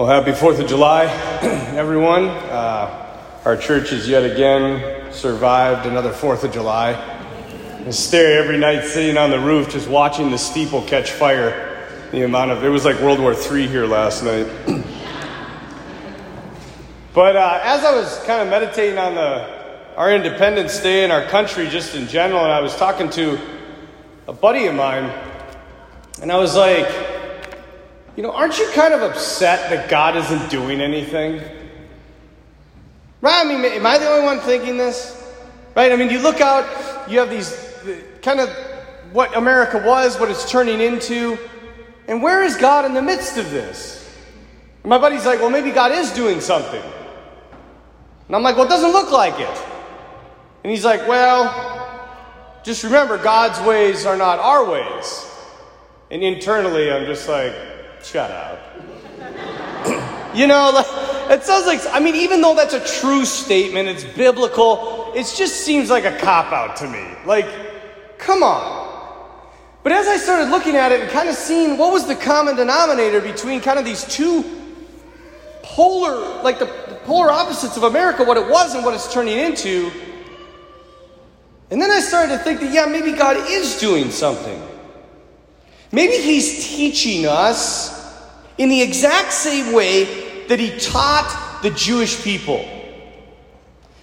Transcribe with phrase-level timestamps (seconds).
[0.00, 1.04] Well, happy 4th of July,
[1.76, 2.28] everyone.
[2.28, 6.94] Uh, our church has yet again survived another 4th of July.
[7.86, 11.86] I stare every night sitting on the roof just watching the steeple catch fire.
[12.12, 14.46] The amount of, it was like World War III here last night.
[17.12, 21.26] but uh, as I was kind of meditating on the, our Independence Day and our
[21.26, 23.38] country just in general, and I was talking to
[24.28, 25.12] a buddy of mine,
[26.22, 27.09] and I was like,
[28.16, 31.40] you know, aren't you kind of upset that God isn't doing anything?
[33.20, 33.44] Right?
[33.44, 35.16] I mean, am I the only one thinking this?
[35.76, 35.92] Right?
[35.92, 37.54] I mean, you look out, you have these
[38.22, 38.48] kind of
[39.12, 41.38] what America was, what it's turning into,
[42.08, 44.18] and where is God in the midst of this?
[44.82, 46.82] And my buddy's like, well, maybe God is doing something.
[48.26, 49.64] And I'm like, well, it doesn't look like it.
[50.62, 51.68] And he's like, well,
[52.62, 55.26] just remember, God's ways are not our ways.
[56.10, 57.54] And internally, I'm just like,
[58.02, 58.58] Shut up.
[60.34, 60.86] you know, like,
[61.30, 65.64] it sounds like, I mean, even though that's a true statement, it's biblical, it just
[65.64, 67.04] seems like a cop out to me.
[67.24, 67.46] Like,
[68.18, 68.88] come on.
[69.82, 72.56] But as I started looking at it and kind of seeing what was the common
[72.56, 74.44] denominator between kind of these two
[75.62, 79.38] polar, like the, the polar opposites of America, what it was and what it's turning
[79.38, 79.90] into,
[81.70, 84.60] and then I started to think that, yeah, maybe God is doing something.
[85.92, 87.89] Maybe he's teaching us
[88.60, 92.62] in the exact same way that he taught the Jewish people.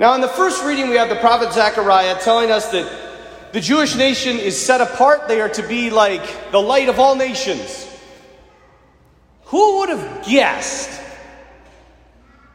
[0.00, 3.94] Now, in the first reading, we have the prophet Zechariah telling us that the Jewish
[3.94, 5.28] nation is set apart.
[5.28, 7.86] They are to be like the light of all nations.
[9.44, 10.98] Who would have guessed?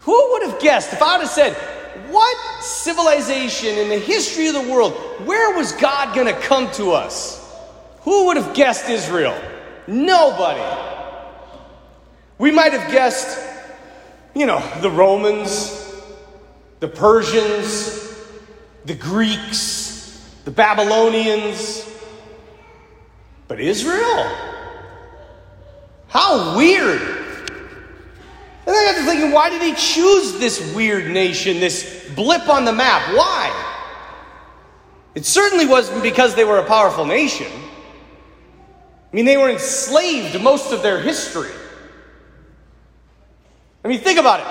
[0.00, 1.52] Who would have guessed if I would have said,
[2.10, 4.92] What civilization in the history of the world,
[5.24, 7.40] where was God going to come to us?
[8.00, 9.40] Who would have guessed Israel?
[9.86, 10.95] Nobody.
[12.38, 13.38] We might have guessed,
[14.34, 15.92] you know, the Romans,
[16.80, 18.14] the Persians,
[18.84, 21.88] the Greeks, the Babylonians.
[23.48, 24.30] But Israel?
[26.08, 27.00] How weird.
[28.66, 32.64] And I got to thinking, why did he choose this weird nation, this blip on
[32.64, 33.14] the map?
[33.14, 33.62] Why?
[35.14, 37.50] It certainly wasn't because they were a powerful nation.
[39.12, 41.52] I mean, they were enslaved most of their history.
[43.86, 44.46] I mean, think about it.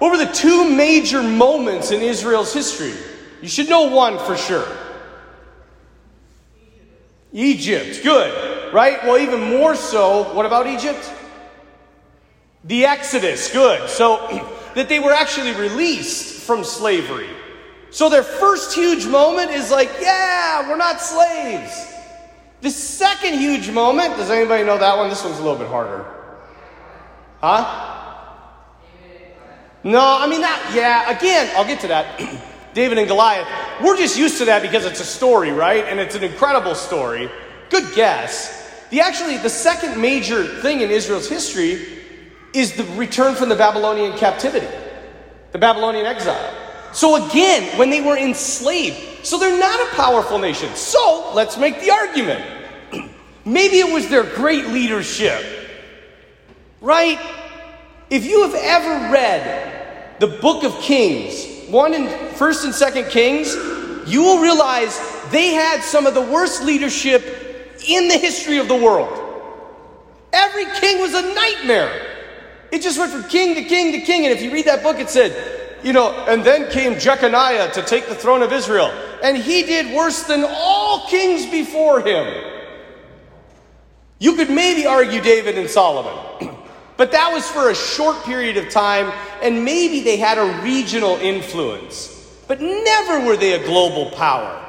[0.00, 2.92] What were the two major moments in Israel's history?
[3.40, 4.66] You should know one for sure.
[7.32, 9.00] Egypt, good, right?
[9.04, 10.98] Well, even more so, what about Egypt?
[12.64, 13.88] The Exodus, good.
[13.88, 14.26] So
[14.74, 17.30] that they were actually released from slavery.
[17.90, 21.92] So their first huge moment is like, yeah, we're not slaves.
[22.62, 25.10] The second huge moment, does anybody know that one?
[25.10, 26.04] This one's a little bit harder.
[27.40, 27.97] Huh?
[29.84, 32.20] No, I mean that, yeah, again, I'll get to that.
[32.74, 33.48] David and Goliath.
[33.82, 35.84] We're just used to that because it's a story, right?
[35.84, 37.30] And it's an incredible story.
[37.70, 38.58] Good guess.
[38.90, 41.86] The actually the second major thing in Israel's history
[42.54, 44.68] is the return from the Babylonian captivity,
[45.52, 46.54] the Babylonian exile.
[46.92, 50.74] So again, when they were enslaved, so they're not a powerful nation.
[50.74, 52.44] So let's make the argument.
[53.44, 55.44] Maybe it was their great leadership.
[56.80, 57.18] Right?
[58.10, 63.54] If you have ever read the book of Kings, one and first and second Kings,
[64.06, 64.98] you will realize
[65.30, 69.12] they had some of the worst leadership in the history of the world.
[70.32, 72.06] Every king was a nightmare.
[72.70, 74.26] It just went from king to king to king.
[74.26, 77.82] And if you read that book, it said you know, and then came Jeconiah to
[77.82, 78.92] take the throne of Israel,
[79.22, 82.44] and he did worse than all kings before him.
[84.18, 86.56] You could maybe argue David and Solomon,
[86.98, 91.16] but that was for a short period of time, and maybe they had a regional
[91.16, 94.64] influence, but never were they a global power.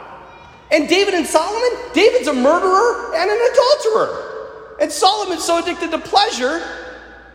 [0.72, 4.78] And David and Solomon, David's a murderer and an adulterer.
[4.80, 6.60] And Solomon's so addicted to pleasure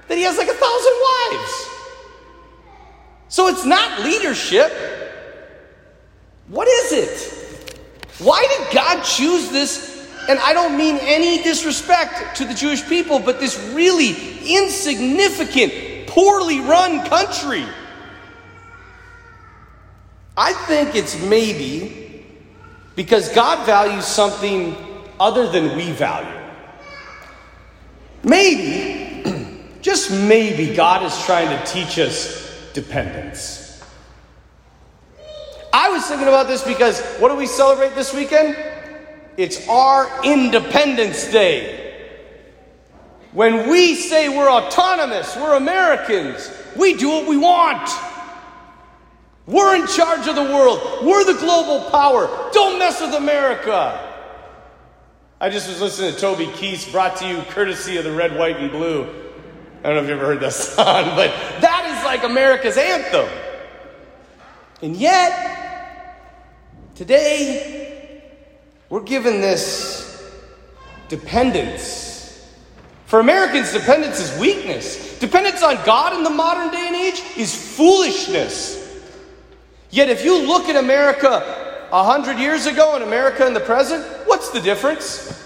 [0.07, 1.69] that he has like a thousand wives.
[3.29, 4.73] So it's not leadership.
[6.47, 7.79] What is it?
[8.21, 9.94] Why did God choose this?
[10.29, 14.15] And I don't mean any disrespect to the Jewish people, but this really
[14.47, 17.65] insignificant, poorly run country.
[20.37, 22.25] I think it's maybe
[22.97, 24.77] because God values something
[25.21, 26.41] other than we value.
[28.23, 33.83] Maybe, just maybe, God is trying to teach us dependence.
[35.73, 38.57] I was thinking about this because what do we celebrate this weekend?
[39.37, 41.81] It's our Independence Day.
[43.33, 47.91] When we say we're autonomous, we're Americans, we do what we want.
[49.47, 51.05] We're in charge of the world.
[51.05, 52.51] We're the global power.
[52.53, 54.01] Don't mess with America.
[55.41, 58.57] I just was listening to Toby Keith, brought to you courtesy of the red, white,
[58.57, 59.03] and blue.
[59.83, 61.31] I don't know if you've ever heard that song, but
[61.61, 63.29] that is like America's anthem.
[64.81, 66.23] And yet,
[66.95, 67.84] today,
[68.95, 70.23] we're given this
[71.09, 72.49] dependence.
[73.07, 75.19] For Americans, dependence is weakness.
[75.19, 79.03] Dependence on God in the modern day and age is foolishness.
[79.91, 84.05] Yet, if you look at America a hundred years ago and America in the present,
[84.29, 85.43] what's the difference?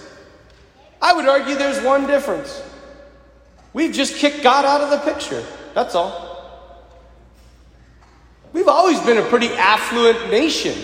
[1.01, 2.63] I would argue there's one difference.
[3.73, 5.43] We've just kicked God out of the picture.
[5.73, 6.85] That's all.
[8.53, 10.77] We've always been a pretty affluent nation,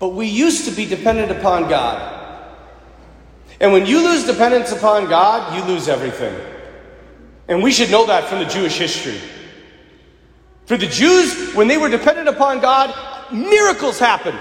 [0.00, 2.16] but we used to be dependent upon God.
[3.60, 6.34] And when you lose dependence upon God, you lose everything.
[7.46, 9.20] And we should know that from the Jewish history.
[10.64, 12.94] For the Jews, when they were dependent upon God,
[13.30, 14.40] miracles happened.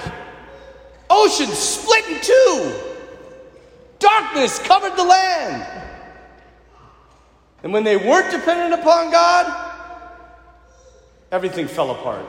[1.10, 2.74] Oceans split in two.
[4.00, 5.86] Darkness covered the land.
[7.64, 9.74] And when they weren't dependent upon God,
[11.34, 12.26] everything fell apart.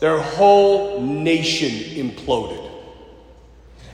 [0.00, 2.70] Their whole nation imploded.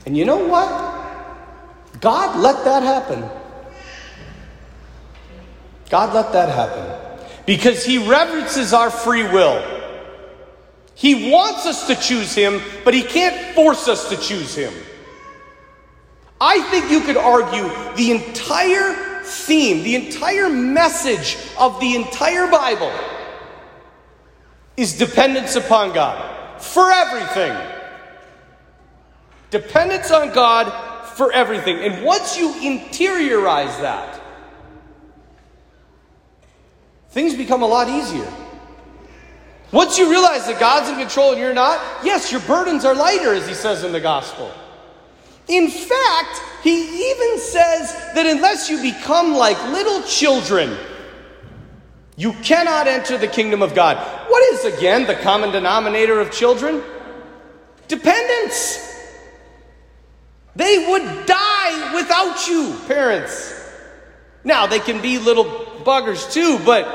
[0.05, 2.01] And you know what?
[2.01, 3.29] God let that happen.
[5.89, 9.61] God let that happen because he reverences our free will.
[10.95, 14.73] He wants us to choose him, but he can't force us to choose him.
[16.39, 22.91] I think you could argue the entire theme, the entire message of the entire Bible
[24.81, 27.55] is dependence upon God for everything.
[29.51, 31.77] Dependence on God for everything.
[31.77, 34.19] And once you interiorize that,
[37.11, 38.27] things become a lot easier.
[39.71, 43.35] Once you realize that God's in control and you're not, yes, your burdens are lighter,
[43.35, 44.51] as he says in the gospel.
[45.47, 50.75] In fact, he even says that unless you become like little children,
[52.15, 54.20] you cannot enter the kingdom of God.
[54.31, 56.81] What is, again, the common denominator of children?
[57.89, 58.79] Dependence.
[60.55, 63.53] They would die without you, parents.
[64.45, 65.43] Now, they can be little
[65.83, 66.85] buggers too, but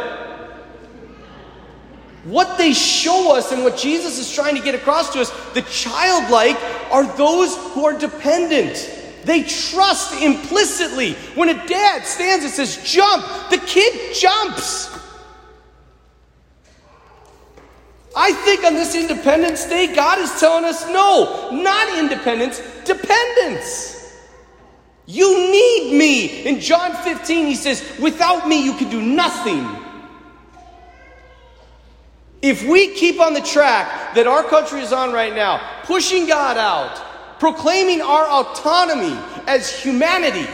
[2.25, 5.61] what they show us and what Jesus is trying to get across to us, the
[5.61, 6.57] childlike
[6.91, 8.91] are those who are dependent.
[9.25, 11.13] They trust implicitly.
[11.35, 14.97] When a dad stands and says, jump, the kid jumps.
[18.19, 23.93] I think on this Independence Day, God is telling us no, not independence, dependence.
[25.05, 26.47] You need me.
[26.47, 29.69] In John 15, he says, Without me, you can do nothing.
[32.41, 36.57] If we keep on the track that our country is on right now, pushing God
[36.57, 40.49] out, proclaiming our autonomy as humanity,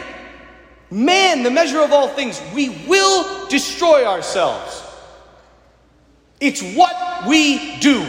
[0.91, 4.82] man, the measure of all things, we will destroy ourselves.
[6.43, 8.05] It's what we do.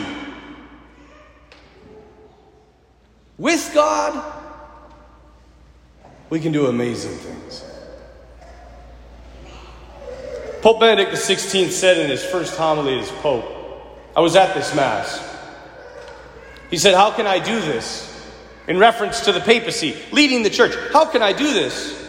[3.38, 4.34] With God,
[6.32, 7.64] we can do amazing things.
[10.64, 13.46] Pope Benedict XVI said in his first homily as Pope,
[14.18, 15.22] I was at this Mass.
[16.72, 18.10] He said, How can I do this?
[18.68, 20.74] In reference to the papacy, leading the church.
[20.92, 22.04] How can I do this?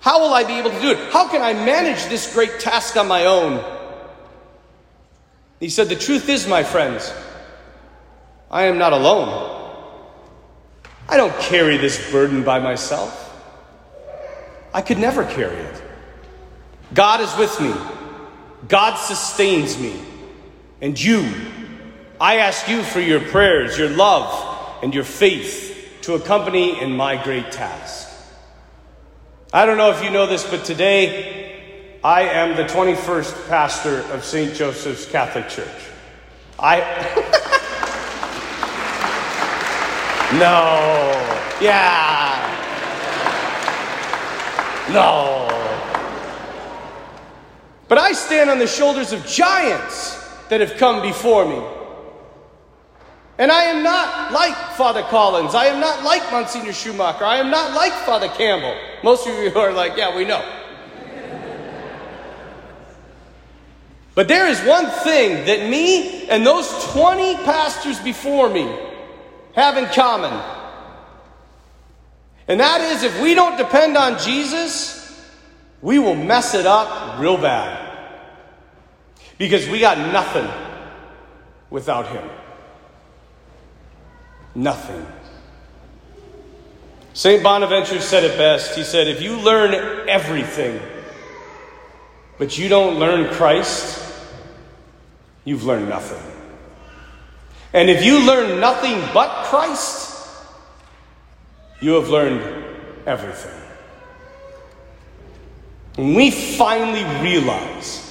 [0.00, 1.12] How will I be able to do it?
[1.12, 3.75] How can I manage this great task on my own?
[5.60, 7.12] He said, The truth is, my friends,
[8.50, 9.54] I am not alone.
[11.08, 13.22] I don't carry this burden by myself.
[14.74, 15.82] I could never carry it.
[16.92, 17.74] God is with me,
[18.68, 20.00] God sustains me.
[20.82, 21.32] And you,
[22.20, 27.22] I ask you for your prayers, your love, and your faith to accompany in my
[27.22, 28.08] great task.
[29.52, 31.45] I don't know if you know this, but today
[32.06, 34.54] I am the 21st pastor of St.
[34.54, 35.66] Joseph's Catholic Church.
[36.56, 36.78] I.
[40.38, 41.10] no.
[41.60, 42.38] Yeah.
[44.92, 45.48] No.
[47.88, 51.60] But I stand on the shoulders of giants that have come before me.
[53.38, 55.56] And I am not like Father Collins.
[55.56, 57.24] I am not like Monsignor Schumacher.
[57.24, 58.76] I am not like Father Campbell.
[59.02, 60.55] Most of you are like, yeah, we know.
[64.16, 68.74] But there is one thing that me and those 20 pastors before me
[69.54, 70.32] have in common.
[72.48, 75.22] And that is if we don't depend on Jesus,
[75.82, 77.82] we will mess it up real bad.
[79.36, 80.48] Because we got nothing
[81.68, 82.26] without Him.
[84.54, 85.06] Nothing.
[87.12, 87.42] St.
[87.42, 88.74] Bonaventure said it best.
[88.76, 90.80] He said, If you learn everything,
[92.38, 94.02] but you don't learn Christ,
[95.44, 96.22] you've learned nothing.
[97.72, 100.36] And if you learn nothing but Christ,
[101.80, 102.42] you have learned
[103.06, 103.60] everything.
[105.96, 108.02] When we finally realize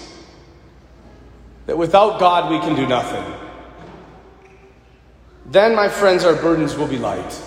[1.65, 3.23] that without God we can do nothing,
[5.47, 7.41] then, my friends, our burdens will be light.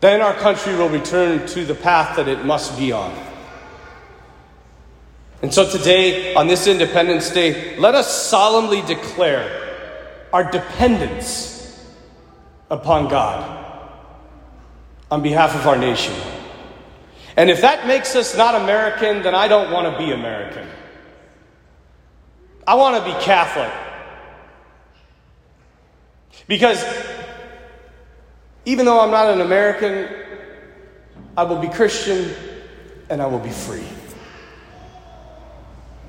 [0.00, 3.14] Then our country will return to the path that it must be on.
[5.42, 9.68] And so today, on this Independence Day, let us solemnly declare
[10.32, 11.82] our dependence
[12.70, 13.56] upon God
[15.10, 16.14] on behalf of our nation.
[17.36, 20.68] And if that makes us not American, then I don't want to be American.
[22.66, 23.72] I want to be Catholic.
[26.46, 26.84] Because
[28.66, 30.08] even though I'm not an American,
[31.36, 32.30] I will be Christian
[33.08, 33.86] and I will be free.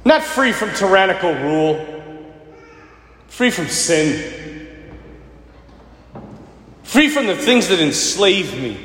[0.04, 1.86] Not free from tyrannical rule,
[3.28, 4.68] free from sin,
[6.84, 8.78] free from the things that enslave me.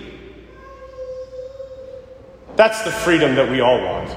[2.57, 4.17] That's the freedom that we all want.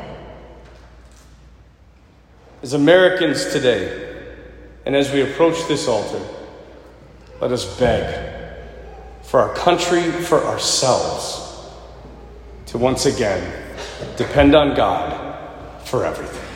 [2.62, 4.08] As Americans today,
[4.86, 6.22] and as we approach this altar,
[7.40, 8.36] let us beg
[9.24, 11.70] for our country, for ourselves,
[12.66, 13.76] to once again
[14.18, 16.49] depend on God for everything.